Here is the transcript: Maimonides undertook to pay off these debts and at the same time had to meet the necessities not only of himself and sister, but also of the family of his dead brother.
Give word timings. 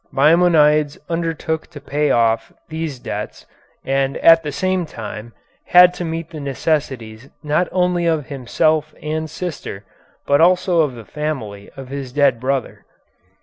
Maimonides 0.11 0.97
undertook 1.09 1.67
to 1.67 1.79
pay 1.79 2.09
off 2.09 2.51
these 2.69 2.97
debts 2.97 3.45
and 3.85 4.17
at 4.17 4.41
the 4.41 4.51
same 4.51 4.83
time 4.87 5.31
had 5.67 5.93
to 5.93 6.03
meet 6.03 6.31
the 6.31 6.39
necessities 6.39 7.29
not 7.43 7.67
only 7.71 8.07
of 8.07 8.25
himself 8.25 8.95
and 9.03 9.29
sister, 9.29 9.85
but 10.25 10.41
also 10.41 10.81
of 10.81 10.95
the 10.95 11.05
family 11.05 11.69
of 11.77 11.89
his 11.89 12.11
dead 12.11 12.39
brother. 12.39 12.83